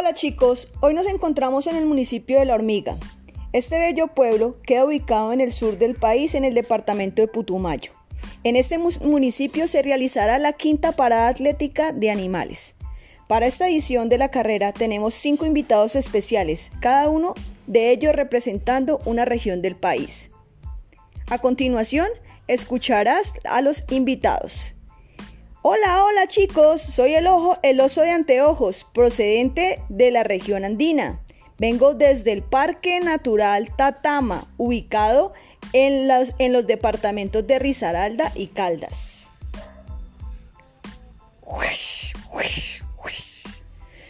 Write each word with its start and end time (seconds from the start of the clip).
Hola 0.00 0.14
chicos, 0.14 0.68
hoy 0.78 0.94
nos 0.94 1.08
encontramos 1.08 1.66
en 1.66 1.74
el 1.74 1.84
municipio 1.84 2.38
de 2.38 2.44
La 2.44 2.54
Hormiga. 2.54 2.96
Este 3.52 3.80
bello 3.80 4.06
pueblo 4.06 4.54
queda 4.62 4.84
ubicado 4.84 5.32
en 5.32 5.40
el 5.40 5.50
sur 5.50 5.76
del 5.76 5.96
país, 5.96 6.36
en 6.36 6.44
el 6.44 6.54
departamento 6.54 7.20
de 7.20 7.26
Putumayo. 7.26 7.90
En 8.44 8.54
este 8.54 8.78
municipio 8.78 9.66
se 9.66 9.82
realizará 9.82 10.38
la 10.38 10.52
quinta 10.52 10.92
parada 10.92 11.26
atlética 11.26 11.90
de 11.90 12.12
animales. 12.12 12.76
Para 13.26 13.48
esta 13.48 13.68
edición 13.68 14.08
de 14.08 14.18
la 14.18 14.30
carrera 14.30 14.72
tenemos 14.72 15.14
cinco 15.14 15.46
invitados 15.46 15.96
especiales, 15.96 16.70
cada 16.78 17.08
uno 17.08 17.34
de 17.66 17.90
ellos 17.90 18.14
representando 18.14 19.00
una 19.04 19.24
región 19.24 19.62
del 19.62 19.74
país. 19.74 20.30
A 21.28 21.38
continuación, 21.38 22.06
escucharás 22.46 23.32
a 23.42 23.62
los 23.62 23.82
invitados. 23.90 24.76
Hola, 25.70 26.02
hola 26.02 26.26
chicos, 26.28 26.80
soy 26.80 27.12
el, 27.12 27.26
ojo, 27.26 27.58
el 27.62 27.78
oso 27.82 28.00
de 28.00 28.10
anteojos, 28.10 28.86
procedente 28.94 29.82
de 29.90 30.10
la 30.10 30.24
región 30.24 30.64
andina. 30.64 31.20
Vengo 31.58 31.92
desde 31.92 32.32
el 32.32 32.40
Parque 32.40 33.00
Natural 33.00 33.76
Tatama, 33.76 34.50
ubicado 34.56 35.34
en 35.74 36.08
los, 36.08 36.32
en 36.38 36.54
los 36.54 36.66
departamentos 36.66 37.46
de 37.46 37.58
Risaralda 37.58 38.32
y 38.34 38.46
Caldas. 38.46 39.28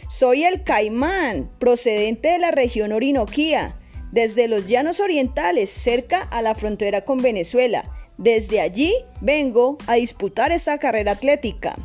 Soy 0.07 0.45
el 0.45 0.63
caimán, 0.63 1.51
procedente 1.59 2.29
de 2.29 2.37
la 2.37 2.51
región 2.51 2.93
Orinoquía, 2.93 3.75
desde 4.13 4.47
los 4.47 4.65
llanos 4.65 5.01
orientales, 5.01 5.69
cerca 5.69 6.21
a 6.21 6.41
la 6.41 6.55
frontera 6.55 7.03
con 7.03 7.21
Venezuela 7.21 7.83
desde 8.19 8.59
allí 8.59 8.93
vengo 9.21 9.77
a 9.87 9.95
disputar 9.95 10.51
esta 10.51 10.77
carrera 10.77 11.13
atlética. 11.13 11.75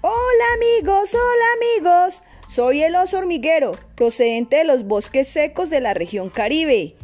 Hola 0.00 0.44
amigos, 0.54 1.12
hola 1.12 1.44
amigos. 1.56 2.22
Soy 2.48 2.82
el 2.82 2.94
oso 2.94 3.18
hormiguero, 3.18 3.72
procedente 3.96 4.56
de 4.58 4.64
los 4.64 4.84
bosques 4.84 5.28
secos 5.28 5.68
de 5.68 5.80
la 5.80 5.94
región 5.94 6.30
Caribe. 6.30 6.94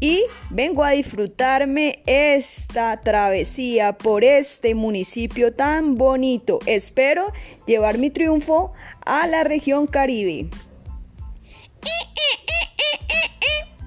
Y 0.00 0.24
vengo 0.50 0.82
a 0.82 0.90
disfrutarme 0.90 2.02
esta 2.06 3.00
travesía 3.00 3.96
por 3.96 4.24
este 4.24 4.74
municipio 4.74 5.54
tan 5.54 5.94
bonito. 5.94 6.58
Espero 6.66 7.32
llevar 7.66 7.98
mi 7.98 8.10
triunfo 8.10 8.72
a 9.06 9.28
la 9.28 9.44
región 9.44 9.86
Caribe. 9.86 10.48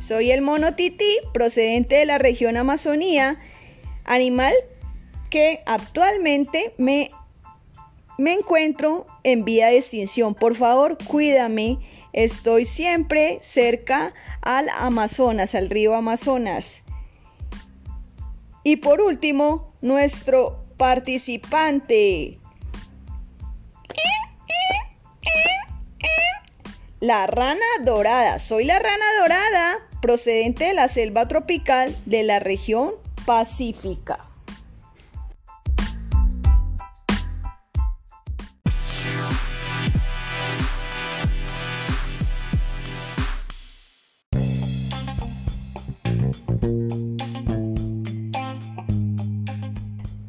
Soy 0.08 0.32
el 0.32 0.42
mono 0.42 0.74
tití, 0.74 1.18
procedente 1.34 1.96
de 1.96 2.06
la 2.06 2.18
región 2.18 2.56
Amazonía, 2.56 3.42
animal 4.06 4.54
que 5.30 5.64
actualmente 5.66 6.74
me, 6.78 7.12
me 8.18 8.32
encuentro 8.32 9.06
en 9.26 9.44
vía 9.44 9.68
de 9.68 9.80
extinción. 9.80 10.34
Por 10.34 10.56
favor, 10.56 10.98
cuídame. 10.98 11.80
Estoy 12.14 12.64
siempre 12.64 13.40
cerca 13.42 14.14
al 14.42 14.70
Amazonas, 14.80 15.56
al 15.56 15.70
río 15.70 15.94
Amazonas. 15.94 16.84
Y 18.64 18.78
por 18.78 19.02
último, 19.02 19.74
nuestro 19.82 20.64
participante. 20.78 22.40
La 27.02 27.28
rana 27.28 27.66
dorada. 27.84 28.40
Soy 28.40 28.64
la 28.64 28.80
rana 28.80 29.06
dorada 29.20 29.87
procedente 30.02 30.66
de 30.66 30.74
la 30.74 30.88
selva 30.88 31.28
tropical 31.28 31.96
de 32.06 32.24
la 32.24 32.40
región 32.40 32.94
pacífica. 33.26 34.28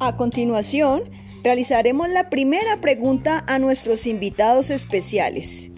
A 0.00 0.16
continuación, 0.16 1.02
realizaremos 1.42 2.08
la 2.08 2.30
primera 2.30 2.80
pregunta 2.80 3.44
a 3.46 3.58
nuestros 3.58 4.06
invitados 4.06 4.70
especiales. 4.70 5.70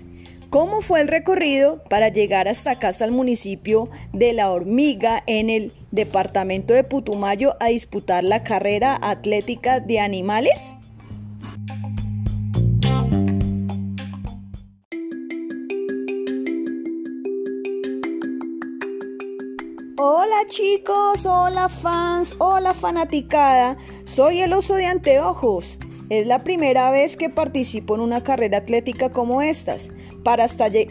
¿Cómo 0.51 0.81
fue 0.83 1.01
el 1.01 1.07
recorrido 1.07 1.81
para 1.85 2.09
llegar 2.09 2.49
hasta 2.49 2.73
acá, 2.73 2.89
hasta 2.89 3.05
el 3.05 3.13
municipio 3.13 3.89
de 4.13 4.33
La 4.33 4.51
Hormiga, 4.51 5.23
en 5.29 5.49
el 5.49 5.73
departamento 5.93 6.75
de 6.75 6.83
Putumayo, 6.83 7.55
a 7.61 7.69
disputar 7.69 8.25
la 8.25 8.43
carrera 8.43 8.99
atlética 9.01 9.79
de 9.79 10.01
animales? 10.01 10.75
Hola 19.97 20.47
chicos, 20.49 21.27
hola 21.27 21.69
fans, 21.69 22.35
hola 22.39 22.75
fanaticada, 22.75 23.77
soy 24.05 24.41
el 24.41 24.53
oso 24.53 24.75
de 24.75 24.87
anteojos. 24.87 25.79
Es 26.11 26.27
la 26.27 26.41
primera 26.41 26.91
vez 26.91 27.17
que 27.17 27.31
participo 27.31 27.95
en 27.95 28.01
una 28.01 28.25
carrera 28.25 28.59
atlética 28.59 29.11
como 29.11 29.43
estas. 29.43 29.91
Para, 30.25 30.47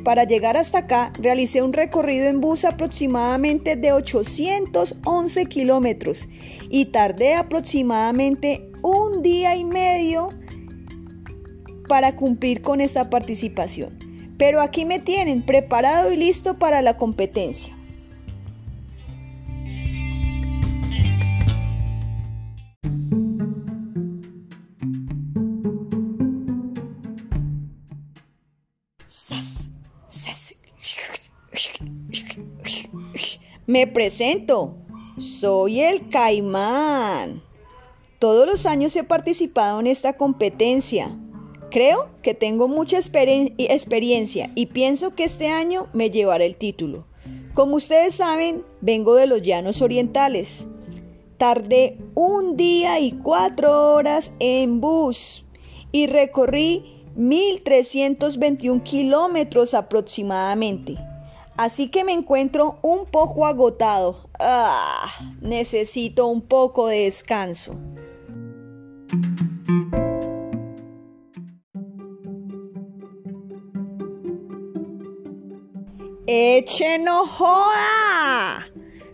para 0.06 0.24
llegar 0.24 0.56
hasta 0.56 0.80
acá 0.80 1.12
realicé 1.20 1.62
un 1.62 1.74
recorrido 1.74 2.30
en 2.30 2.40
bus 2.40 2.64
aproximadamente 2.64 3.76
de 3.76 3.92
811 3.92 5.46
kilómetros 5.48 6.30
y 6.70 6.86
tardé 6.86 7.34
aproximadamente 7.34 8.72
un 8.82 9.22
día 9.22 9.58
y 9.58 9.66
medio 9.66 10.30
para 11.90 12.16
cumplir 12.16 12.62
con 12.62 12.80
esta 12.80 13.10
participación. 13.10 14.00
Pero 14.38 14.62
aquí 14.62 14.86
me 14.86 15.00
tienen 15.00 15.46
preparado 15.46 16.14
y 16.14 16.16
listo 16.16 16.58
para 16.58 16.82
la 16.82 16.96
competencia. 16.96 17.79
Me 33.80 33.88
presento. 33.88 34.76
Soy 35.18 35.80
el 35.80 36.10
Caimán. 36.10 37.42
Todos 38.20 38.46
los 38.46 38.66
años 38.66 38.94
he 38.98 39.06
participado 39.06 39.80
en 39.80 39.88
esta 39.88 40.18
competencia. 40.18 41.18
Creo 41.72 42.10
que 42.22 42.34
tengo 42.34 42.68
mucha 42.68 42.98
experiencia 42.98 44.52
y 44.54 44.66
pienso 44.66 45.16
que 45.16 45.24
este 45.24 45.48
año 45.48 45.88
me 45.94 46.10
llevaré 46.10 46.46
el 46.46 46.58
título. 46.58 47.06
Como 47.54 47.78
ustedes 47.78 48.16
saben, 48.16 48.66
vengo 48.82 49.16
de 49.16 49.28
los 49.28 49.44
llanos 49.44 49.82
orientales. 49.82 50.68
Tardé 51.38 51.98
un 52.16 52.58
día 52.58 53.00
y 53.00 53.14
cuatro 53.14 53.94
horas 53.94 54.36
en 54.40 54.82
bus 54.82 55.46
y 55.94 56.08
recorrí 56.08 57.06
1.321 57.16 58.84
kilómetros 58.84 59.74
aproximadamente. 59.74 60.98
Así 61.60 61.90
que 61.90 62.06
me 62.06 62.14
encuentro 62.14 62.80
un 62.82 63.06
poco 63.06 63.46
agotado. 63.46 64.30
Ah, 64.40 65.12
necesito 65.42 66.28
un 66.28 66.42
poco 66.42 66.88
de 66.88 67.00
descanso. 67.04 67.76
¡Échenos 76.28 77.30
joda! 77.30 78.68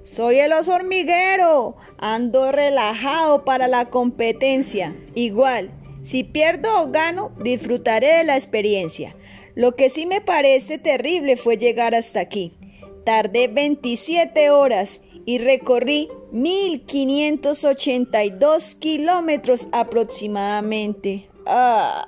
Soy 0.03 0.37
el 0.37 0.53
oso 0.53 0.75
hormiguero. 0.75 1.77
Ando 1.97 2.51
relajado 2.51 3.43
para 3.43 3.67
la 3.67 3.89
competencia. 3.89 4.95
Igual, 5.15 5.71
si 6.03 6.23
pierdo 6.23 6.83
o 6.83 6.91
gano, 6.91 7.31
disfrutaré 7.39 8.17
de 8.17 8.23
la 8.23 8.35
experiencia. 8.35 9.15
Lo 9.55 9.75
que 9.75 9.89
sí 9.89 10.05
me 10.05 10.21
parece 10.21 10.77
terrible 10.77 11.37
fue 11.37 11.57
llegar 11.57 11.95
hasta 11.95 12.19
aquí. 12.19 12.57
Tardé 13.05 13.47
27 13.47 14.49
horas 14.49 14.99
y 15.25 15.37
recorrí 15.37 16.09
1582 16.31 18.75
kilómetros 18.75 19.69
aproximadamente. 19.71 21.29
Ah. 21.47 22.05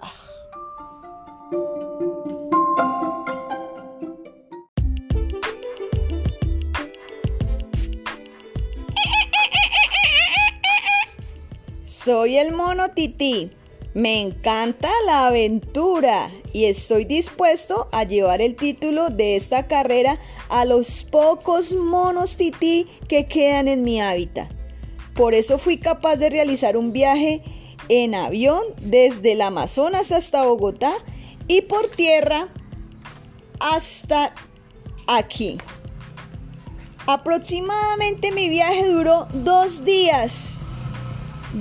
Soy 11.84 12.38
el 12.38 12.54
mono 12.54 12.92
tití. 12.92 13.57
Me 13.98 14.22
encanta 14.22 14.92
la 15.08 15.26
aventura 15.26 16.30
y 16.54 16.66
estoy 16.66 17.04
dispuesto 17.06 17.90
a 17.92 18.04
llevar 18.04 18.42
el 18.42 18.56
título 18.56 19.10
de 19.10 19.36
esta 19.36 19.66
carrera 19.66 20.20
a 20.50 20.66
los 20.66 21.04
pocos 21.04 21.72
monos 21.74 22.38
tití 22.38 22.86
que 23.10 23.26
quedan 23.26 23.68
en 23.68 23.82
mi 23.82 24.00
hábitat. 24.00 24.52
Por 25.16 25.34
eso 25.34 25.58
fui 25.58 25.80
capaz 25.80 26.18
de 26.18 26.30
realizar 26.30 26.78
un 26.78 26.94
viaje 26.94 27.42
en 27.90 28.14
avión 28.14 28.62
desde 28.80 29.32
el 29.32 29.42
Amazonas 29.42 30.12
hasta 30.12 30.46
Bogotá 30.46 30.94
y 31.48 31.62
por 31.62 31.88
tierra 31.88 32.50
hasta 33.60 34.36
aquí. 35.08 35.58
Aproximadamente 37.08 38.32
mi 38.32 38.48
viaje 38.48 38.90
duró 38.90 39.28
dos 39.34 39.84
días. 39.84 40.54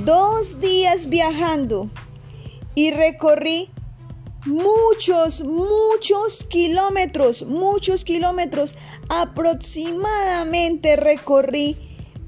Dos 0.05 0.61
días 0.61 1.09
viajando 1.09 1.89
y 2.77 2.93
recorrí 2.93 3.71
muchos, 4.45 5.41
muchos 5.41 6.45
kilómetros, 6.45 7.43
muchos 7.43 8.05
kilómetros. 8.05 8.77
Aproximadamente 9.09 10.95
recorrí 10.95 11.77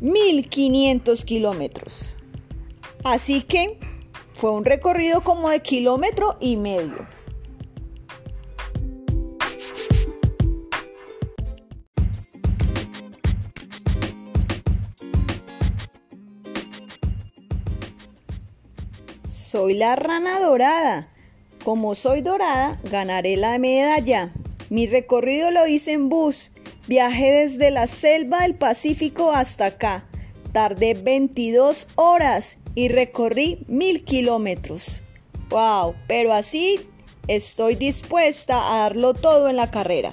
1500 0.01 1.25
kilómetros. 1.25 2.07
Así 3.05 3.43
que 3.43 3.79
fue 4.33 4.51
un 4.51 4.65
recorrido 4.65 5.23
como 5.23 5.51
de 5.51 5.61
kilómetro 5.61 6.37
y 6.41 6.57
medio. 6.57 7.07
Soy 19.59 19.75
la 19.75 19.97
rana 19.97 20.39
dorada. 20.39 21.09
Como 21.65 21.97
soy 21.97 22.21
dorada, 22.21 22.79
ganaré 22.93 23.37
la 23.37 23.59
medalla. 23.59 24.31
Mi 24.71 24.87
recorrido 24.87 25.51
lo 25.51 25.67
hice 25.67 25.95
en 25.95 26.09
bus. 26.09 26.53
Viajé 26.87 27.33
desde 27.33 27.73
la 27.73 27.89
selva 27.89 28.43
del 28.43 28.55
Pacífico 28.55 29.33
hasta 29.33 29.67
acá. 29.67 30.05
Tardé 30.53 30.95
22 30.95 31.89
horas 31.97 32.59
y 32.77 32.87
recorrí 32.87 33.59
mil 33.67 34.05
kilómetros. 34.05 35.03
¡Wow! 35.51 35.97
Pero 36.07 36.33
así 36.33 36.79
estoy 37.27 37.75
dispuesta 37.75 38.61
a 38.73 38.79
darlo 38.83 39.13
todo 39.13 39.49
en 39.49 39.57
la 39.57 39.73
carrera. 39.73 40.13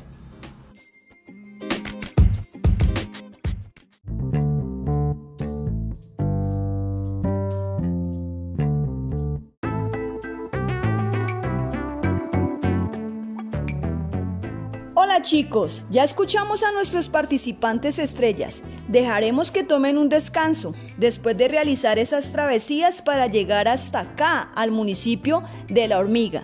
Hola 15.05 15.21
chicos, 15.21 15.83
ya 15.91 16.03
escuchamos 16.03 16.63
a 16.63 16.71
nuestros 16.71 17.09
participantes 17.09 17.99
estrellas. 17.99 18.63
Dejaremos 18.87 19.51
que 19.51 19.63
tomen 19.63 19.99
un 19.99 20.09
descanso 20.09 20.71
después 20.97 21.37
de 21.37 21.47
realizar 21.47 21.99
esas 21.99 22.31
travesías 22.31 23.03
para 23.03 23.27
llegar 23.27 23.67
hasta 23.67 23.99
acá, 23.99 24.49
al 24.55 24.71
municipio 24.71 25.43
de 25.67 25.87
La 25.87 25.99
Hormiga. 25.99 26.41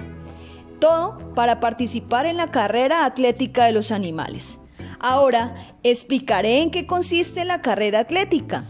Todo 0.78 1.34
para 1.34 1.60
participar 1.60 2.28
en 2.28 2.38
la 2.38 2.52
carrera 2.52 3.06
atlética 3.06 3.66
de 3.66 3.72
los 3.72 3.92
animales. 3.92 4.60
Ahora 5.00 5.76
explicaré 5.82 6.62
en 6.62 6.70
qué 6.70 6.86
consiste 6.86 7.44
la 7.46 7.64
carrera 7.64 8.02
atlética. 8.02 8.66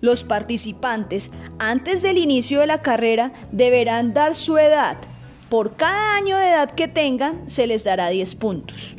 Los 0.00 0.24
participantes, 0.24 1.30
antes 1.60 2.02
del 2.02 2.18
inicio 2.18 2.58
de 2.58 2.66
la 2.66 2.82
carrera, 2.82 3.32
deberán 3.52 4.12
dar 4.12 4.34
su 4.34 4.58
edad. 4.58 4.96
Por 5.48 5.76
cada 5.76 6.16
año 6.16 6.36
de 6.36 6.48
edad 6.48 6.72
que 6.72 6.88
tengan, 6.88 7.48
se 7.48 7.68
les 7.68 7.84
dará 7.84 8.08
10 8.08 8.34
puntos. 8.34 8.96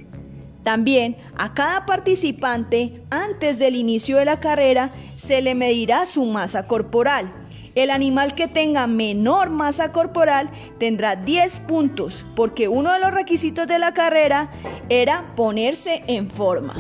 También 0.65 1.15
a 1.37 1.53
cada 1.53 1.85
participante 1.85 3.03
antes 3.11 3.59
del 3.59 3.75
inicio 3.75 4.17
de 4.17 4.25
la 4.25 4.39
carrera 4.39 4.91
se 5.15 5.43
le 5.43 5.53
medirá 5.53 6.07
su 6.07 6.25
masa 6.25 6.65
corporal. 6.65 7.31
El 7.75 7.91
animal 7.91 8.33
que 8.33 8.47
tenga 8.47 8.87
menor 8.87 9.51
masa 9.51 9.91
corporal 9.91 10.49
tendrá 10.79 11.17
10 11.17 11.59
puntos 11.59 12.25
porque 12.35 12.67
uno 12.67 12.91
de 12.91 12.99
los 12.99 13.13
requisitos 13.13 13.67
de 13.67 13.77
la 13.77 13.93
carrera 13.93 14.49
era 14.89 15.35
ponerse 15.35 16.03
en 16.07 16.31
forma. 16.31 16.73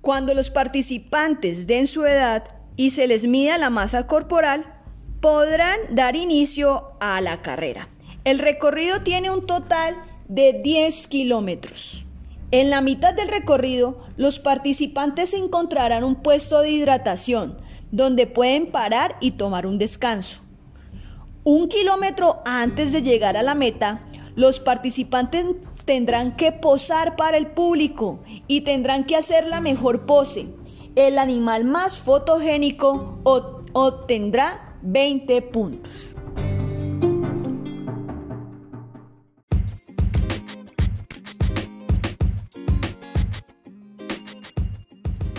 Cuando 0.00 0.32
los 0.32 0.48
participantes 0.48 1.66
den 1.66 1.86
su 1.86 2.06
edad 2.06 2.44
y 2.76 2.90
se 2.90 3.06
les 3.06 3.26
mida 3.26 3.58
la 3.58 3.68
masa 3.68 4.06
corporal, 4.06 4.73
podrán 5.24 5.78
dar 5.88 6.16
inicio 6.16 6.92
a 7.00 7.18
la 7.22 7.40
carrera. 7.40 7.88
El 8.24 8.38
recorrido 8.38 9.00
tiene 9.00 9.30
un 9.30 9.46
total 9.46 9.96
de 10.28 10.60
10 10.62 11.06
kilómetros. 11.06 12.04
En 12.50 12.68
la 12.68 12.82
mitad 12.82 13.14
del 13.14 13.28
recorrido, 13.28 14.04
los 14.18 14.38
participantes 14.38 15.32
encontrarán 15.32 16.04
un 16.04 16.16
puesto 16.16 16.60
de 16.60 16.72
hidratación 16.72 17.56
donde 17.90 18.26
pueden 18.26 18.70
parar 18.70 19.16
y 19.18 19.30
tomar 19.30 19.66
un 19.66 19.78
descanso. 19.78 20.40
Un 21.42 21.70
kilómetro 21.70 22.42
antes 22.44 22.92
de 22.92 23.00
llegar 23.00 23.38
a 23.38 23.42
la 23.42 23.54
meta, 23.54 24.02
los 24.34 24.60
participantes 24.60 25.46
tendrán 25.86 26.36
que 26.36 26.52
posar 26.52 27.16
para 27.16 27.38
el 27.38 27.46
público 27.46 28.22
y 28.46 28.60
tendrán 28.60 29.04
que 29.04 29.16
hacer 29.16 29.46
la 29.46 29.62
mejor 29.62 30.04
pose. 30.04 30.48
El 30.96 31.16
animal 31.16 31.64
más 31.64 31.96
fotogénico 31.96 33.20
obtendrá 33.72 34.63
20 34.84 35.42
puntos. 35.42 36.14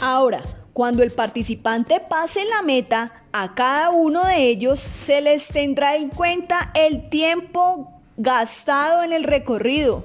Ahora, 0.02 0.44
cuando 0.74 1.04
el 1.04 1.12
participante 1.12 2.00
pase 2.00 2.44
la 2.46 2.62
meta, 2.62 3.24
a 3.32 3.56
cada 3.56 3.92
uno 3.92 4.26
de 4.26 4.50
ellos 4.50 4.80
se 4.80 5.22
les 5.22 5.48
tendrá 5.48 5.96
en 5.96 6.10
cuenta 6.10 6.72
el 6.76 7.10
tiempo 7.10 8.02
gastado 8.18 9.04
en 9.04 9.14
el 9.14 9.24
recorrido. 9.24 10.04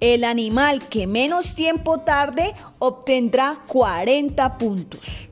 El 0.00 0.24
animal 0.24 0.88
que 0.88 1.06
menos 1.06 1.54
tiempo 1.54 2.00
tarde 2.00 2.54
obtendrá 2.78 3.58
40 3.66 4.58
puntos. 4.58 5.31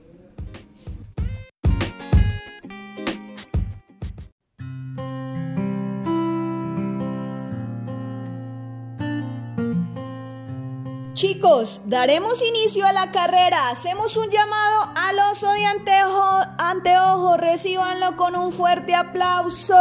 Chicos, 11.12 11.80
daremos 11.86 12.40
inicio 12.40 12.86
a 12.86 12.92
la 12.92 13.10
carrera. 13.10 13.70
Hacemos 13.70 14.16
un 14.16 14.30
llamado 14.30 14.92
al 14.94 15.18
oso 15.32 15.50
de 15.50 15.66
anteojo. 15.66 16.40
Anteojo, 16.56 17.36
recíbanlo 17.36 18.16
con 18.16 18.36
un 18.36 18.52
fuerte 18.52 18.94
aplauso. 18.94 19.74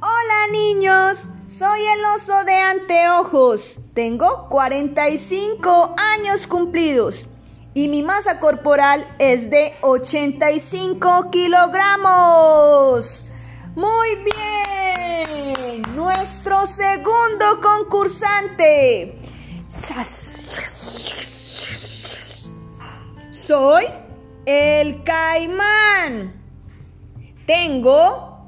Hola 0.00 0.46
niños, 0.50 1.28
soy 1.48 1.86
el 1.86 2.04
oso 2.16 2.42
de 2.44 2.56
anteojos. 2.56 3.78
Tengo 3.94 4.48
45 4.48 5.94
años 5.96 6.48
cumplidos 6.48 7.26
y 7.72 7.86
mi 7.86 8.02
masa 8.02 8.40
corporal 8.40 9.06
es 9.18 9.48
de 9.48 9.74
85 9.82 11.30
kilogramos. 11.30 13.24
Muy 13.76 14.16
bien, 14.16 14.71
nuestro 16.22 16.66
segundo 16.68 17.60
concursante. 17.60 19.18
Soy 23.32 23.86
el 24.46 25.02
caimán. 25.02 26.40
Tengo 27.44 28.46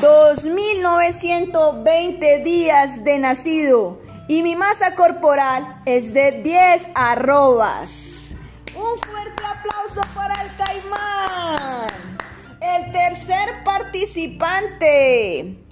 2.920 0.00 2.44
días 2.44 3.02
de 3.02 3.18
nacido 3.18 4.00
y 4.28 4.44
mi 4.44 4.54
masa 4.54 4.94
corporal 4.94 5.82
es 5.86 6.14
de 6.14 6.40
10 6.40 6.86
arrobas. 6.94 8.36
Un 8.76 8.96
fuerte 9.00 9.42
aplauso 9.44 10.02
para 10.14 10.40
el 10.40 10.54
caimán. 10.54 11.88
El 12.60 12.92
tercer 12.92 13.64
participante. 13.64 15.66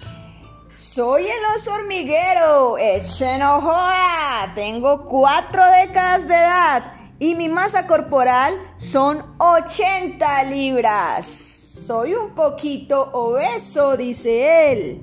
Soy 0.95 1.23
el 1.23 1.45
oso 1.53 1.73
hormiguero, 1.73 2.77
Echenojoa. 2.77 4.53
Tengo 4.55 5.09
cuatro 5.09 5.61
décadas 5.81 6.25
de 6.25 6.35
edad 6.35 6.93
y 7.19 7.35
mi 7.35 7.49
masa 7.49 7.85
corporal 7.85 8.57
son 8.77 9.35
80 9.37 10.43
libras. 10.45 11.27
Soy 11.27 12.15
un 12.15 12.33
poquito 12.33 13.09
obeso, 13.11 13.97
dice 13.97 14.71
él. 14.71 15.01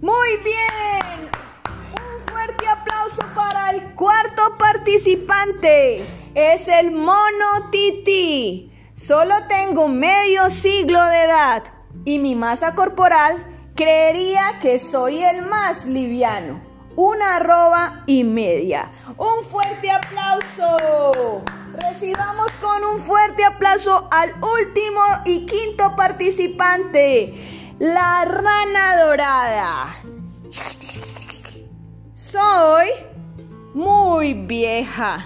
Muy 0.00 0.36
bien. 0.44 1.28
Un 1.66 2.32
fuerte 2.32 2.68
aplauso 2.68 3.22
para 3.34 3.70
el 3.70 3.94
cuarto 3.96 4.56
participante. 4.56 6.04
Es 6.36 6.68
el 6.68 6.92
mono 6.92 7.70
Titi. 7.72 8.72
Solo 8.94 9.34
tengo 9.48 9.88
medio 9.88 10.48
siglo 10.48 11.04
de 11.06 11.24
edad 11.24 11.64
y 12.04 12.20
mi 12.20 12.36
masa 12.36 12.76
corporal 12.76 13.51
creería 13.74 14.58
que 14.60 14.78
soy 14.78 15.22
el 15.22 15.42
más 15.42 15.86
liviano. 15.86 16.60
una 16.94 17.36
arroba 17.36 18.02
y 18.06 18.22
media. 18.22 18.90
Un 19.16 19.44
fuerte 19.50 19.90
aplauso. 19.90 21.42
Recibamos 21.74 22.50
con 22.60 22.84
un 22.84 22.98
fuerte 23.00 23.44
aplauso 23.44 24.08
al 24.10 24.30
último 24.42 25.00
y 25.24 25.46
quinto 25.46 25.96
participante, 25.96 27.74
la 27.78 28.26
rana 28.26 29.06
dorada. 29.06 29.96
Soy 32.14 32.88
muy 33.72 34.34
vieja. 34.34 35.24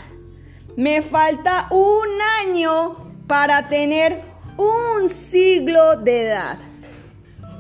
Me 0.77 1.03
falta 1.03 1.67
un 1.71 2.09
año 2.45 2.97
para 3.27 3.69
tener 3.69 4.23
un 4.57 5.09
siglo 5.09 5.97
de 5.97 6.29
edad. 6.29 6.59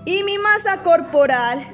Y 0.06 0.22
mi 0.22 0.38
masa 0.38 0.84
corporal 0.84 1.66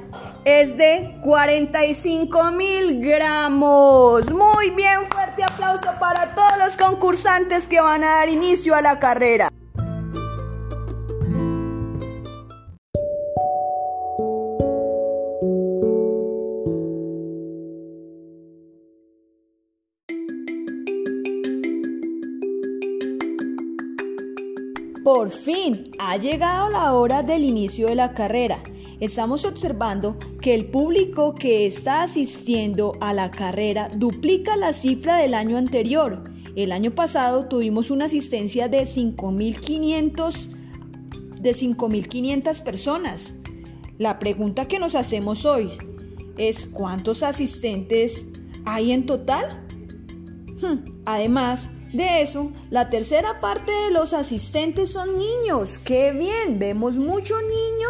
es 0.43 0.75
de 0.75 1.19
45 1.21 2.51
mil 2.51 2.99
gramos. 2.99 4.27
Muy 4.31 4.71
bien, 4.71 5.05
fuerte 5.05 5.43
aplauso 5.43 5.85
para 5.99 6.33
todos 6.33 6.57
los 6.57 6.75
concursantes 6.75 7.67
que 7.67 7.79
van 7.79 8.03
a 8.03 8.15
dar 8.15 8.29
inicio 8.29 8.73
a 8.73 8.81
la 8.81 8.97
carrera. 8.97 9.52
Fin 25.33 25.91
ha 25.99 26.17
llegado 26.17 26.69
la 26.69 26.93
hora 26.93 27.23
del 27.23 27.43
inicio 27.43 27.87
de 27.87 27.95
la 27.95 28.13
carrera 28.13 28.63
estamos 29.05 29.43
observando 29.43 30.17
que 30.41 30.55
el 30.55 30.67
público 30.67 31.35
que 31.35 31.65
está 31.65 32.03
asistiendo 32.03 32.93
a 33.01 33.13
la 33.13 33.31
carrera 33.31 33.89
duplica 33.93 34.55
la 34.55 34.71
cifra 34.71 35.17
del 35.17 35.33
año 35.33 35.57
anterior. 35.57 36.23
El 36.55 36.71
año 36.71 36.95
pasado 36.95 37.49
tuvimos 37.49 37.91
una 37.91 38.05
asistencia 38.05 38.69
de 38.69 38.83
5.500 38.83 40.49
de 41.41 41.51
5.500 41.51 42.63
personas. 42.63 43.35
La 43.97 44.19
pregunta 44.19 44.69
que 44.69 44.79
nos 44.79 44.95
hacemos 44.95 45.43
hoy 45.43 45.69
es 46.37 46.65
¿cuántos 46.65 47.23
asistentes 47.23 48.25
hay 48.63 48.93
en 48.93 49.05
total? 49.05 49.65
Hmm, 50.61 51.01
además 51.05 51.69
de 51.93 52.23
eso, 52.23 52.51
la 52.71 52.89
tercera 52.89 53.39
parte 53.39 53.71
de 53.71 53.91
los 53.91 54.13
asistentes 54.13 54.91
son 54.91 55.17
niños. 55.17 55.77
¡Qué 55.77 56.11
bien! 56.11 56.57
Vemos 56.57 56.97
mucho 56.97 57.35
niño 57.39 57.87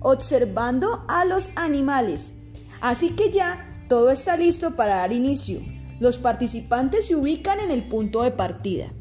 observando 0.00 1.04
a 1.08 1.24
los 1.24 1.48
animales. 1.56 2.34
Así 2.82 3.10
que 3.10 3.30
ya 3.30 3.86
todo 3.88 4.10
está 4.10 4.36
listo 4.36 4.76
para 4.76 4.96
dar 4.96 5.12
inicio. 5.12 5.60
Los 5.98 6.18
participantes 6.18 7.08
se 7.08 7.16
ubican 7.16 7.58
en 7.58 7.70
el 7.70 7.88
punto 7.88 8.22
de 8.22 8.32
partida. 8.32 8.92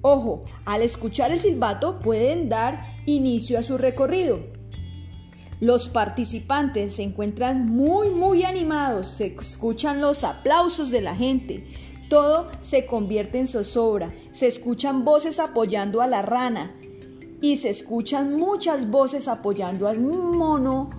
Ojo, 0.00 0.46
al 0.64 0.80
escuchar 0.80 1.30
el 1.30 1.38
silbato 1.38 2.00
pueden 2.00 2.48
dar 2.48 2.86
inicio 3.04 3.58
a 3.58 3.62
su 3.62 3.76
recorrido. 3.76 4.40
Los 5.60 5.90
participantes 5.90 6.94
se 6.96 7.02
encuentran 7.02 7.66
muy 7.66 8.08
muy 8.08 8.44
animados, 8.44 9.08
se 9.08 9.36
escuchan 9.38 10.00
los 10.00 10.24
aplausos 10.24 10.90
de 10.90 11.02
la 11.02 11.14
gente, 11.14 11.66
todo 12.10 12.48
se 12.60 12.84
convierte 12.84 13.38
en 13.38 13.46
zozobra, 13.46 14.12
se 14.32 14.48
escuchan 14.48 15.04
voces 15.04 15.38
apoyando 15.38 16.02
a 16.02 16.08
la 16.08 16.20
rana, 16.20 16.74
y 17.40 17.56
se 17.56 17.70
escuchan 17.70 18.34
muchas 18.36 18.90
voces 18.90 19.28
apoyando 19.28 19.88
al 19.88 20.00
mono 20.00 20.90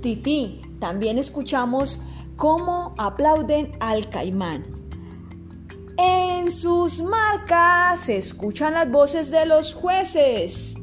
tití. 0.00 0.62
También 0.80 1.18
escuchamos 1.18 2.00
cómo 2.36 2.94
aplauden 2.96 3.72
al 3.80 4.08
caimán. 4.08 4.64
En 5.98 6.50
sus 6.50 7.00
marcas 7.00 8.00
se 8.00 8.16
escuchan 8.16 8.74
las 8.74 8.90
voces 8.90 9.30
de 9.30 9.46
los 9.46 9.74
jueces. 9.74 10.76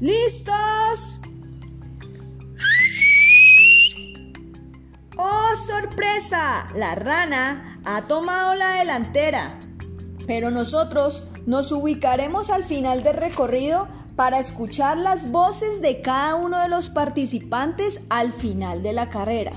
¿Listos? 0.00 1.20
¡Oh, 5.16 5.56
sorpresa! 5.66 6.68
La 6.74 6.94
rana 6.94 7.77
ha 7.90 8.02
tomado 8.02 8.54
la 8.54 8.74
delantera. 8.74 9.58
Pero 10.26 10.50
nosotros 10.50 11.24
nos 11.46 11.72
ubicaremos 11.72 12.50
al 12.50 12.64
final 12.64 13.02
del 13.02 13.16
recorrido 13.16 13.88
para 14.14 14.38
escuchar 14.38 14.98
las 14.98 15.30
voces 15.30 15.80
de 15.80 16.02
cada 16.02 16.34
uno 16.34 16.60
de 16.60 16.68
los 16.68 16.90
participantes 16.90 18.02
al 18.10 18.34
final 18.34 18.82
de 18.82 18.92
la 18.92 19.08
carrera. 19.08 19.52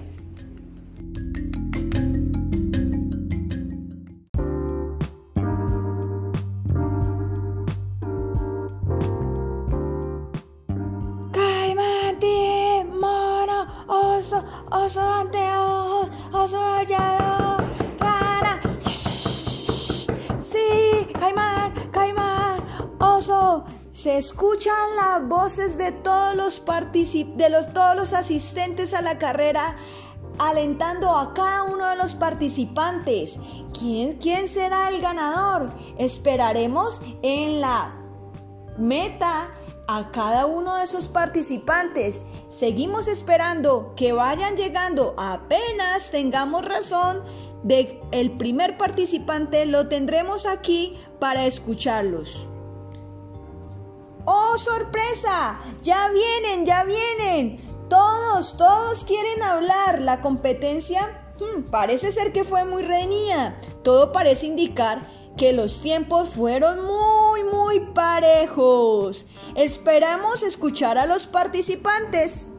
Caimán, 11.34 12.18
mono, 12.98 13.68
oso, 13.88 14.42
oso 14.70 15.02
anteojos, 15.02 16.12
oso 16.32 16.58
hallado, 16.62 17.11
se 24.02 24.18
escuchan 24.18 24.96
las 24.96 25.28
voces 25.28 25.78
de 25.78 25.92
todos 25.92 26.36
los, 26.36 26.64
de 26.66 27.50
los, 27.52 27.72
todos 27.72 27.96
los 27.96 28.14
asistentes 28.14 28.96
a 28.96 29.04
la 29.04 29.20
carrera 29.20 29.76
alentando 30.40 31.16
a 31.16 31.36
cada 31.36 31.62
uno 31.62 31.86
de 31.86 31.96
los 31.98 32.16
participantes. 32.16 33.40
¿Quién, 33.78 34.18
¿Quién 34.18 34.48
será 34.48 34.90
el 34.90 35.02
ganador? 35.02 35.72
Esperaremos 36.00 37.00
en 37.22 37.62
la 37.62 37.94
meta 38.76 39.52
a 39.88 40.10
cada 40.10 40.48
uno 40.48 40.78
de 40.78 40.86
esos 40.86 41.08
participantes. 41.08 42.24
Seguimos 42.50 43.08
esperando 43.08 43.94
que 43.96 44.14
vayan 44.14 44.58
llegando. 44.58 45.14
Apenas 45.20 46.10
tengamos 46.10 46.66
razón 46.66 47.22
de 47.62 48.02
el 48.12 48.32
primer 48.32 48.80
participante, 48.80 49.68
lo 49.68 49.90
tendremos 49.90 50.48
aquí 50.48 50.98
para 51.20 51.46
escucharlos. 51.46 52.48
¡Oh, 54.26 54.58
sorpresa! 54.58 55.60
Ya 55.82 56.10
vienen, 56.10 56.66
ya 56.66 56.84
vienen. 56.84 57.60
Todos, 57.90 58.56
todos 58.56 59.04
quieren 59.04 59.42
hablar. 59.42 60.02
La 60.02 60.22
competencia 60.22 61.34
hmm, 61.40 61.64
parece 61.72 62.12
ser 62.12 62.32
que 62.32 62.44
fue 62.44 62.64
muy 62.64 62.84
reñida. 62.84 63.58
Todo 63.84 64.12
parece 64.12 64.48
indicar 64.48 65.10
que 65.38 65.54
los 65.54 65.82
tiempos 65.82 66.30
fueron 66.30 66.86
muy, 66.86 67.44
muy 67.44 67.80
parejos. 67.94 69.26
Esperamos 69.56 70.44
escuchar 70.44 70.98
a 70.98 71.06
los 71.06 71.26
participantes. 71.26 72.51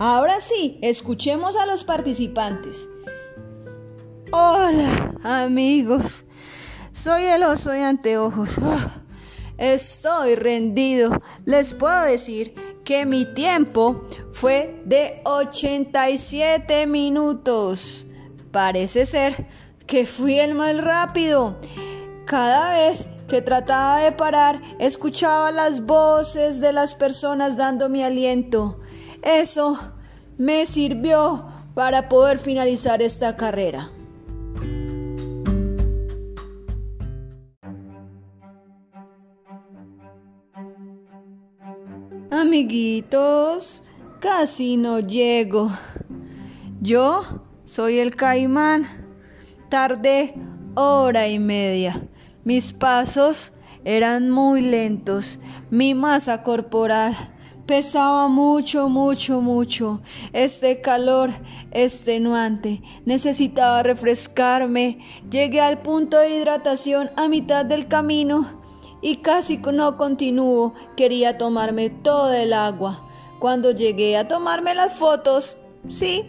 Ahora 0.00 0.40
sí, 0.40 0.76
escuchemos 0.82 1.54
a 1.54 1.64
los 1.64 1.84
participantes. 1.84 2.88
Hola, 4.32 5.14
amigos. 5.22 6.24
Soy 6.90 7.24
el 7.24 7.44
oso 7.44 7.70
de 7.70 7.84
anteojos. 7.84 8.58
Ah, 8.60 9.02
estoy 9.56 10.34
rendido. 10.34 11.22
Les 11.44 11.74
puedo 11.74 12.00
decir 12.02 12.54
que 12.84 13.06
mi 13.06 13.24
tiempo 13.34 14.04
fue 14.32 14.82
de 14.84 15.20
87 15.24 16.86
minutos. 16.88 18.04
Parece 18.50 19.06
ser 19.06 19.46
que 19.86 20.06
fui 20.06 20.40
el 20.40 20.54
más 20.56 20.76
rápido. 20.76 21.56
Cada 22.24 22.72
vez 22.72 23.06
que 23.28 23.42
trataba 23.42 24.00
de 24.00 24.10
parar, 24.10 24.60
escuchaba 24.80 25.52
las 25.52 25.84
voces 25.86 26.60
de 26.60 26.72
las 26.72 26.96
personas 26.96 27.56
dando 27.56 27.88
mi 27.88 28.02
aliento. 28.02 28.80
Eso 29.22 29.78
me 30.36 30.66
sirvió 30.66 31.46
para 31.74 32.08
poder 32.08 32.38
finalizar 32.38 33.02
esta 33.02 33.36
carrera. 33.36 33.90
Amiguitos, 42.30 43.82
casi 44.20 44.76
no 44.76 45.00
llego. 45.00 45.70
Yo 46.80 47.22
soy 47.64 47.98
el 47.98 48.14
caimán. 48.14 48.84
Tardé 49.68 50.34
hora 50.74 51.28
y 51.28 51.38
media. 51.38 52.08
Mis 52.44 52.72
pasos 52.72 53.52
eran 53.84 54.30
muy 54.30 54.60
lentos. 54.60 55.38
Mi 55.70 55.94
masa 55.94 56.42
corporal 56.42 57.14
Pesaba 57.68 58.28
mucho, 58.28 58.88
mucho, 58.88 59.42
mucho. 59.42 60.00
Este 60.32 60.80
calor 60.80 61.28
extenuante. 61.70 62.80
Necesitaba 63.04 63.82
refrescarme. 63.82 65.04
Llegué 65.30 65.60
al 65.60 65.82
punto 65.82 66.18
de 66.18 66.30
hidratación 66.30 67.10
a 67.16 67.28
mitad 67.28 67.66
del 67.66 67.86
camino 67.86 68.62
y 69.02 69.16
casi 69.16 69.58
no 69.58 69.98
continúo. 69.98 70.72
Quería 70.96 71.36
tomarme 71.36 71.90
todo 71.90 72.32
el 72.32 72.54
agua. 72.54 73.06
Cuando 73.38 73.70
llegué 73.72 74.16
a 74.16 74.26
tomarme 74.26 74.74
las 74.74 74.94
fotos, 74.94 75.54
sí, 75.90 76.24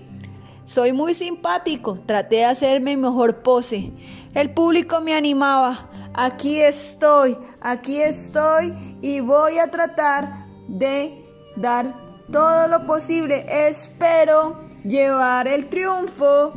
soy 0.66 0.92
muy 0.92 1.14
simpático. 1.14 2.00
Traté 2.06 2.36
de 2.36 2.46
hacerme 2.48 2.98
mejor 2.98 3.44
pose. 3.44 3.94
El 4.34 4.54
público 4.54 5.00
me 5.00 5.14
animaba. 5.14 5.90
Aquí 6.14 6.60
estoy, 6.60 7.38
aquí 7.62 8.02
estoy 8.02 8.98
y 9.02 9.22
voy 9.22 9.58
a 9.58 9.72
tratar 9.72 10.50
de 10.68 11.19
dar 11.60 11.94
todo 12.32 12.68
lo 12.68 12.86
posible. 12.86 13.46
Espero 13.68 14.58
llevar 14.84 15.48
el 15.48 15.68
triunfo 15.68 16.54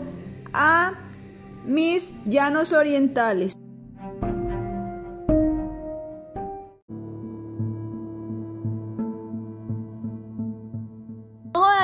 a 0.53 0.95
mis 1.65 2.13
llanos 2.25 2.73
orientales. 2.73 3.55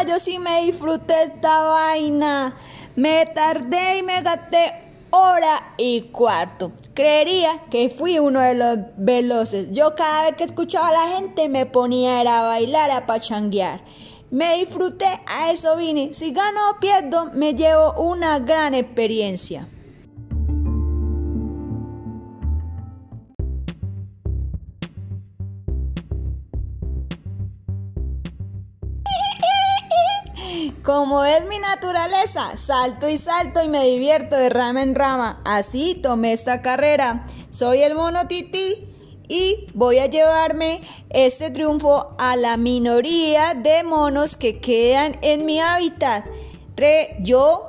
Yo 0.07 0.19
sí 0.19 0.39
me 0.39 0.63
disfruté 0.63 1.25
esta 1.25 1.61
vaina. 1.65 2.57
Me 2.97 3.27
tardé 3.27 3.99
y 3.99 4.03
me 4.03 4.23
gasté 4.23 4.88
hora 5.19 5.73
y 5.77 6.03
cuarto. 6.13 6.73
Creería 6.95 7.63
que 7.71 7.91
fui 7.91 8.19
uno 8.19 8.41
de 8.41 8.55
los 8.55 8.79
veloces. 8.97 9.69
Yo 9.73 9.95
cada 9.95 10.25
vez 10.25 10.37
que 10.37 10.45
escuchaba 10.45 10.89
a 10.89 10.93
la 10.93 11.17
gente 11.17 11.49
me 11.49 11.67
ponía 11.67 12.21
a 12.21 12.43
bailar, 12.43 12.91
a 12.91 13.07
pachanguear. 13.07 13.83
Me 14.31 14.57
disfruté, 14.57 15.21
a 15.27 15.51
eso 15.51 15.77
vine. 15.77 16.13
Si 16.13 16.33
gano 16.33 16.71
o 16.71 16.81
pierdo, 16.81 17.31
me 17.33 17.55
llevo 17.55 17.95
una 17.95 18.39
gran 18.39 18.75
experiencia. 18.75 19.67
Como 30.85 31.25
es 31.25 31.47
mi 31.47 31.59
naturaleza, 31.59 32.57
salto 32.57 33.09
y 33.09 33.19
salto 33.19 33.63
y 33.63 33.69
me 33.69 33.85
divierto 33.85 34.37
de 34.37 34.49
rama 34.49 34.83
en 34.83 34.95
rama. 34.95 35.43
Así 35.45 35.95
tomé 35.95 36.33
esta 36.33 36.63
carrera. 36.63 37.27
Soy 37.51 37.83
el 37.83 37.95
mono 37.95 38.27
Titi 38.27 38.89
y 39.29 39.67
voy 39.75 39.99
a 39.99 40.07
llevarme 40.07 40.81
este 41.11 41.51
triunfo 41.51 42.15
a 42.19 42.37
la 42.37 42.57
minoría 42.57 43.55
de 43.55 43.83
monos 43.83 44.37
que 44.37 44.61
quedan 44.61 45.19
en 45.21 45.45
mi 45.45 45.61
hábitat. 45.61 46.25
yo 47.21 47.67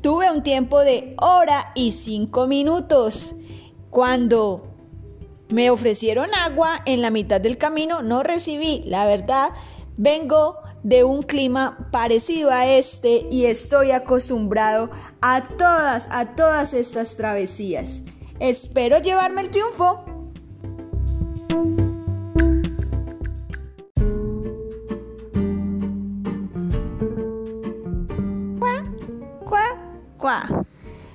tuve 0.00 0.30
un 0.30 0.42
tiempo 0.42 0.80
de 0.80 1.14
hora 1.20 1.72
y 1.74 1.92
cinco 1.92 2.46
minutos. 2.46 3.34
Cuando 3.90 4.74
me 5.50 5.70
ofrecieron 5.70 6.34
agua 6.34 6.82
en 6.86 7.02
la 7.02 7.10
mitad 7.10 7.40
del 7.40 7.58
camino, 7.58 8.02
no 8.02 8.22
recibí. 8.22 8.82
La 8.86 9.06
verdad, 9.06 9.50
vengo 9.96 10.63
de 10.84 11.02
un 11.02 11.24
clima 11.24 11.88
parecido 11.90 12.50
a 12.50 12.68
este 12.68 13.26
y 13.30 13.46
estoy 13.46 13.90
acostumbrado 13.90 14.90
a 15.20 15.42
todas, 15.56 16.06
a 16.12 16.36
todas 16.36 16.72
estas 16.72 17.16
travesías. 17.16 18.02
Espero 18.38 18.98
llevarme 18.98 19.40
el 19.40 19.50
triunfo. 19.50 20.14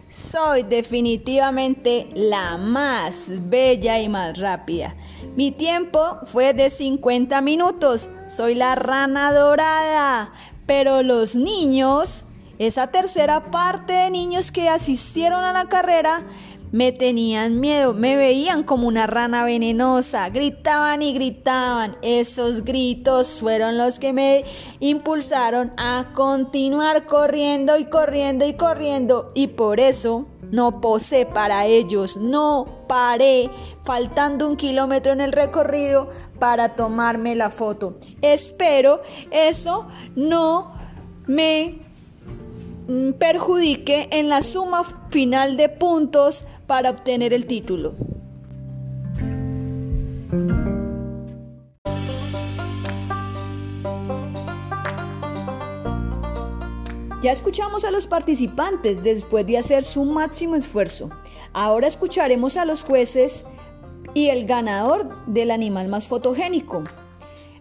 Soy 0.10 0.63
definitivamente 0.63 2.10
la 2.13 2.58
más 2.58 3.32
bella 3.50 4.00
y 4.00 4.08
más 4.08 4.38
rápida. 4.38 4.96
Mi 5.39 5.52
tiempo 5.52 6.17
fue 6.25 6.54
de 6.54 6.69
50 6.69 7.39
minutos. 7.39 8.10
Soy 8.28 8.56
la 8.56 8.75
rana 8.75 9.32
dorada. 9.32 10.34
Pero 10.65 11.02
los 11.02 11.34
niños, 11.34 12.25
esa 12.58 12.88
tercera 12.88 13.49
parte 13.49 13.93
de 13.93 14.10
niños 14.10 14.52
que 14.52 14.67
asistieron 14.67 15.41
a 15.41 15.54
la 15.54 15.69
carrera, 15.69 16.25
me 16.73 16.91
tenían 16.91 17.62
miedo, 17.62 17.93
me 17.93 18.17
veían 18.17 18.63
como 18.63 18.86
una 18.86 19.08
rana 19.08 19.45
venenosa, 19.45 20.28
gritaban 20.28 21.02
y 21.02 21.13
gritaban. 21.13 21.95
Esos 22.02 22.65
gritos 22.65 23.39
fueron 23.39 23.78
los 23.78 23.97
que 23.97 24.12
me 24.12 24.43
impulsaron 24.82 25.71
a 25.78 26.08
continuar 26.15 27.06
corriendo 27.06 27.78
y 27.78 27.86
corriendo 27.86 28.45
y 28.45 28.56
corriendo. 28.56 29.32
Y 29.36 29.47
por 29.47 29.80
eso 29.80 30.28
no 30.52 30.82
posé 30.82 31.26
para 31.26 31.66
ellos, 31.66 32.18
no 32.18 32.66
paré, 32.88 33.50
faltando 33.86 34.48
un 34.48 34.56
kilómetro 34.56 35.14
en 35.14 35.22
el 35.22 35.32
recorrido 35.32 36.10
para 36.40 36.76
tomarme 36.76 37.36
la 37.36 37.50
foto. 37.50 37.98
Espero 38.22 39.02
eso 39.32 39.88
no 40.16 40.74
me 41.28 41.80
mm, 42.88 43.12
perjudique 43.14 44.10
en 44.12 44.30
la 44.30 44.42
suma 44.42 44.84
final 45.10 45.58
de 45.58 45.70
puntos 45.70 46.46
para 46.66 46.92
obtener 46.92 47.34
el 47.34 47.46
título. 47.46 47.94
Ya 57.21 57.34
escuchamos 57.34 57.84
a 57.84 57.91
los 57.91 58.08
participantes 58.08 59.03
después 59.03 59.45
de 59.45 59.58
hacer 59.58 59.84
su 59.84 60.05
máximo 60.05 60.55
esfuerzo. 60.55 61.10
Ahora 61.51 61.88
escucharemos 61.88 62.55
a 62.55 62.63
los 62.63 62.84
jueces 62.84 63.43
y 64.13 64.29
el 64.29 64.45
ganador 64.45 65.25
del 65.25 65.51
animal 65.51 65.89
más 65.89 66.08
fotogénico. 66.08 66.84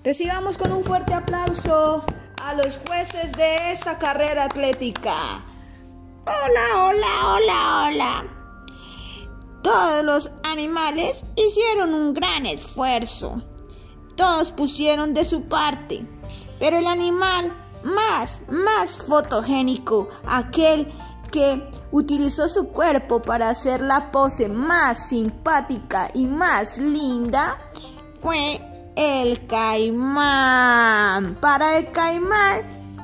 Recibamos 0.05 0.57
con 0.57 0.73
un 0.73 0.85
fuerte 0.85 1.13
aplauso 1.13 2.05
a 2.41 2.55
los 2.55 2.79
jueces 2.87 3.33
de 3.33 3.73
esta 3.73 3.99
carrera 3.99 4.45
atlética. 4.45 5.45
Hola, 6.25 6.87
hola, 6.87 7.35
hola, 7.35 7.89
hola. 7.89 8.25
Todos 9.63 10.05
los 10.05 10.31
animales 10.45 11.25
hicieron 11.35 11.95
un 11.95 12.15
gran 12.15 12.47
esfuerzo. 12.47 13.43
Todos 14.15 14.53
pusieron 14.53 15.15
de 15.15 15.25
su 15.25 15.49
parte. 15.49 16.07
Pero 16.61 16.79
el 16.79 16.87
animal 16.87 17.53
más, 17.83 18.43
más 18.49 18.99
fotogénico, 18.99 20.09
aquel 20.27 20.93
que 21.31 21.71
utilizó 21.91 22.49
su 22.49 22.69
cuerpo 22.69 23.21
para 23.21 23.51
hacer 23.51 23.81
la 23.81 24.11
pose 24.11 24.49
más 24.49 25.09
simpática 25.09 26.11
y 26.15 26.27
más 26.27 26.79
linda, 26.79 27.59
fue 28.23 28.61
el 28.97 29.47
caimán. 29.47 31.37
Para 31.41 31.79
el 31.79 31.93
caimán, 31.93 32.63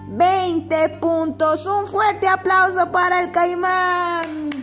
20 0.08 0.88
puntos. 1.00 1.66
Un 1.66 1.87
fuerte 1.87 2.28
aplauso 2.28 2.90
para 2.90 3.20
el 3.20 3.30
caimán. 3.30 4.53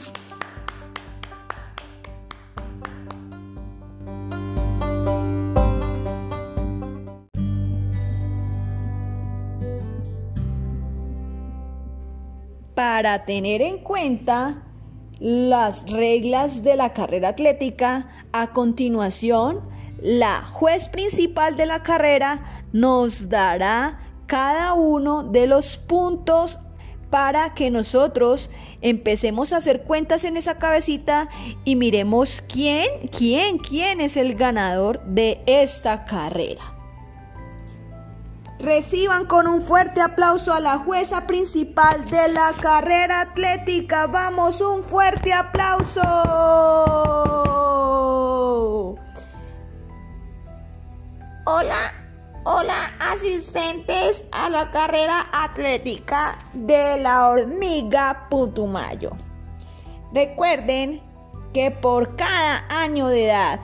Para 12.82 13.26
tener 13.26 13.62
en 13.62 13.78
cuenta 13.78 14.64
las 15.20 15.88
reglas 15.88 16.64
de 16.64 16.76
la 16.76 16.94
carrera 16.94 17.30
atlética, 17.30 18.10
a 18.34 18.54
continuación, 18.54 19.62
la 20.02 20.42
juez 20.42 20.90
principal 20.90 21.56
de 21.56 21.68
la 21.68 21.84
carrera 21.84 22.64
nos 22.74 23.30
dará 23.30 24.00
cada 24.26 24.74
uno 24.74 25.22
de 25.22 25.46
los 25.46 25.78
puntos 25.78 26.58
para 27.12 27.54
que 27.54 27.70
nosotros 27.70 28.50
empecemos 28.82 29.54
a 29.54 29.58
hacer 29.58 29.84
cuentas 29.84 30.24
en 30.24 30.36
esa 30.36 30.58
cabecita 30.58 31.30
y 31.64 31.76
miremos 31.76 32.42
quién, 32.42 32.90
quién, 33.16 33.60
quién 33.60 34.02
es 34.02 34.18
el 34.18 34.34
ganador 34.34 35.06
de 35.06 35.40
esta 35.46 36.04
carrera. 36.06 36.81
Reciban 38.62 39.26
con 39.26 39.48
un 39.48 39.60
fuerte 39.60 40.02
aplauso 40.02 40.54
a 40.54 40.60
la 40.60 40.78
jueza 40.78 41.26
principal 41.26 42.06
de 42.06 42.28
la 42.28 42.54
carrera 42.62 43.22
atlética. 43.22 44.06
Vamos, 44.06 44.62
un 44.62 44.84
fuerte 44.84 45.34
aplauso. 45.34 46.02
Hola, 51.46 51.92
hola 52.44 52.92
asistentes 53.00 54.24
a 54.32 54.48
la 54.48 54.70
carrera 54.70 55.26
atlética 55.34 56.38
de 56.54 57.00
la 57.02 57.30
hormiga 57.30 58.28
Putumayo. 58.30 59.14
Recuerden 60.14 61.02
que 61.52 61.72
por 61.72 62.16
cada 62.16 62.64
año 62.70 63.08
de 63.08 63.26
edad 63.26 63.60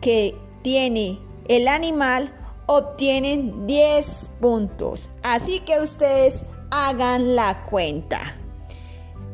que 0.00 0.36
tiene 0.62 1.20
el 1.46 1.68
animal, 1.68 2.34
obtienen 2.76 3.66
10 3.66 4.30
puntos. 4.40 5.10
Así 5.22 5.60
que 5.60 5.80
ustedes 5.80 6.44
hagan 6.70 7.36
la 7.36 7.64
cuenta. 7.66 8.36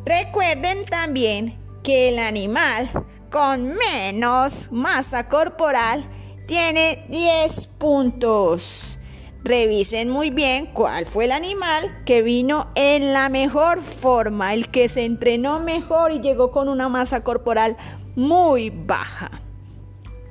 Recuerden 0.05 0.85
también 0.87 1.59
que 1.83 2.11
el 2.11 2.18
animal 2.18 2.90
con 3.31 3.74
menos 3.74 4.68
masa 4.72 5.29
corporal 5.29 6.05
tiene 6.46 7.05
10 7.09 7.66
puntos. 7.79 8.98
Revisen 9.44 10.09
muy 10.09 10.31
bien 10.31 10.66
cuál 10.66 11.07
fue 11.07 11.27
el 11.27 11.33
animal 11.33 12.03
que 12.05 12.22
vino 12.22 12.68
en 12.74 13.12
la 13.12 13.29
mejor 13.29 13.83
forma, 13.83 14.53
el 14.53 14.68
que 14.68 14.88
se 14.88 15.05
entrenó 15.05 15.61
mejor 15.61 16.12
y 16.12 16.20
llegó 16.20 16.51
con 16.51 16.68
una 16.68 16.88
masa 16.88 17.22
corporal 17.22 17.77
muy 18.16 18.70
baja. 18.70 19.31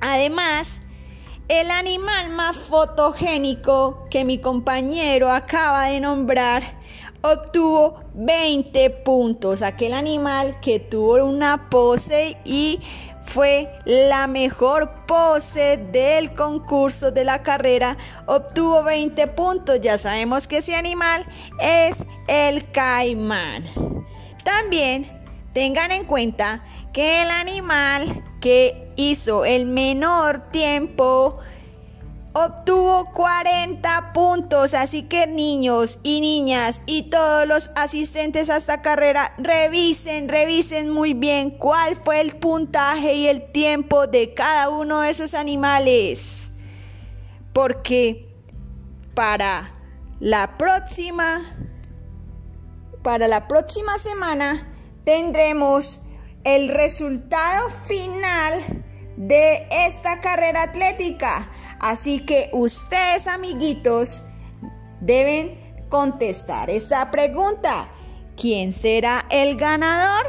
Además, 0.00 0.82
el 1.48 1.70
animal 1.70 2.30
más 2.30 2.56
fotogénico 2.56 4.06
que 4.10 4.24
mi 4.24 4.38
compañero 4.38 5.30
acaba 5.30 5.86
de 5.86 6.00
nombrar 6.00 6.78
obtuvo 7.22 8.00
20 8.14 8.90
puntos. 8.90 9.62
Aquel 9.62 9.94
animal 9.94 10.60
que 10.60 10.78
tuvo 10.78 11.24
una 11.24 11.68
pose 11.70 12.36
y 12.44 12.80
fue 13.24 13.70
la 13.84 14.26
mejor 14.26 15.06
pose 15.06 15.76
del 15.92 16.34
concurso 16.34 17.10
de 17.10 17.24
la 17.24 17.42
carrera, 17.42 17.96
obtuvo 18.26 18.82
20 18.82 19.26
puntos. 19.28 19.80
Ya 19.80 19.98
sabemos 19.98 20.46
que 20.48 20.58
ese 20.58 20.74
animal 20.74 21.24
es 21.60 22.06
el 22.26 22.70
caimán. 22.70 23.64
También 24.44 25.10
tengan 25.52 25.92
en 25.92 26.04
cuenta 26.04 26.64
que 26.92 27.22
el 27.22 27.30
animal 27.30 28.24
que 28.40 28.87
hizo 28.98 29.44
el 29.44 29.64
menor 29.64 30.50
tiempo 30.50 31.38
obtuvo 32.32 33.10
40 33.12 34.12
puntos. 34.12 34.74
Así 34.74 35.04
que 35.04 35.26
niños 35.26 35.98
y 36.02 36.20
niñas 36.20 36.82
y 36.86 37.04
todos 37.04 37.46
los 37.46 37.70
asistentes 37.74 38.50
a 38.50 38.56
esta 38.56 38.82
carrera, 38.82 39.34
revisen, 39.38 40.28
revisen 40.28 40.90
muy 40.90 41.14
bien 41.14 41.50
cuál 41.50 41.96
fue 41.96 42.20
el 42.20 42.36
puntaje 42.36 43.14
y 43.14 43.28
el 43.28 43.50
tiempo 43.52 44.06
de 44.06 44.34
cada 44.34 44.68
uno 44.68 45.00
de 45.00 45.10
esos 45.10 45.34
animales. 45.34 46.50
Porque 47.52 48.28
para 49.14 49.72
la 50.20 50.58
próxima, 50.58 51.56
para 53.02 53.28
la 53.28 53.48
próxima 53.48 53.98
semana 53.98 54.68
tendremos 55.04 56.00
el 56.44 56.68
resultado 56.68 57.68
final 57.86 58.77
de 59.18 59.66
esta 59.70 60.20
carrera 60.20 60.62
atlética. 60.62 61.50
Así 61.80 62.20
que 62.20 62.50
ustedes, 62.52 63.26
amiguitos, 63.26 64.22
deben 65.00 65.58
contestar 65.88 66.70
esta 66.70 67.10
pregunta. 67.10 67.88
¿Quién 68.36 68.72
será 68.72 69.26
el 69.30 69.56
ganador? 69.56 70.26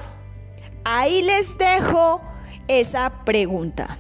Ahí 0.84 1.22
les 1.22 1.58
dejo 1.58 2.22
esa 2.68 3.24
pregunta. 3.26 4.00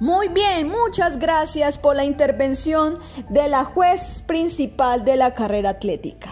Muy 0.00 0.26
bien, 0.28 0.68
muchas 0.68 1.18
gracias 1.18 1.78
por 1.78 1.94
la 1.94 2.04
intervención 2.04 2.98
de 3.28 3.48
la 3.48 3.64
juez 3.64 4.22
principal 4.26 5.04
de 5.04 5.16
la 5.16 5.34
carrera 5.34 5.70
atlética. 5.70 6.30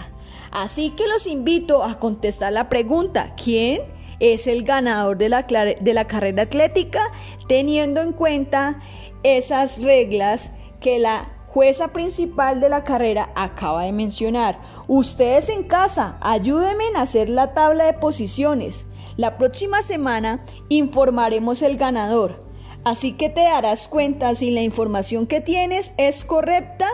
Así 0.51 0.91
que 0.91 1.07
los 1.07 1.29
invito 1.29 1.85
a 1.85 2.01
contestar 2.01 2.53
la 2.53 2.69
pregunta, 2.69 3.35
¿quién 3.43 3.83
es 4.23 4.47
el 4.47 4.63
ganador 4.63 5.19
de 5.19 5.29
la, 5.29 5.43
de 5.43 5.95
la 5.95 6.07
carrera 6.07 6.45
atlética? 6.45 7.03
Teniendo 7.49 8.01
en 8.01 8.13
cuenta 8.13 8.77
esas 9.25 9.83
reglas 9.83 10.53
que 10.81 10.99
la 10.99 11.27
jueza 11.49 11.89
principal 11.89 12.61
de 12.61 12.71
la 12.71 12.83
carrera 12.85 13.31
acaba 13.35 13.83
de 13.83 13.93
mencionar. 13.93 14.59
Ustedes 14.89 15.49
en 15.49 15.65
casa, 15.65 16.17
ayúdenme 16.23 16.85
a 16.97 17.03
hacer 17.03 17.29
la 17.29 17.53
tabla 17.53 17.85
de 17.85 17.93
posiciones. 17.95 18.87
La 19.17 19.37
próxima 19.37 19.83
semana 19.83 20.43
informaremos 20.71 21.61
el 21.61 21.77
ganador. 21.77 22.47
Así 22.85 23.13
que 23.13 23.29
te 23.29 23.43
darás 23.43 23.87
cuenta 23.87 24.35
si 24.35 24.51
la 24.51 24.63
información 24.63 25.27
que 25.27 25.41
tienes 25.41 25.93
es 25.99 26.25
correcta 26.25 26.89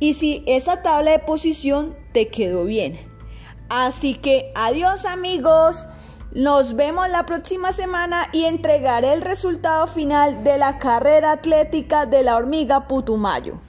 y 0.00 0.14
si 0.14 0.42
esa 0.46 0.82
tabla 0.82 1.12
de 1.12 1.18
posición 1.20 1.96
te 2.12 2.28
quedó 2.28 2.64
bien. 2.64 2.98
Así 3.68 4.14
que 4.14 4.52
adiós 4.54 5.06
amigos. 5.06 5.86
Nos 6.34 6.76
vemos 6.76 7.10
la 7.10 7.26
próxima 7.26 7.72
semana 7.72 8.28
y 8.32 8.44
entregaré 8.44 9.12
el 9.12 9.20
resultado 9.20 9.86
final 9.86 10.42
de 10.42 10.56
la 10.56 10.78
carrera 10.78 11.32
atlética 11.32 12.06
de 12.06 12.22
la 12.22 12.36
hormiga 12.36 12.88
Putumayo. 12.88 13.60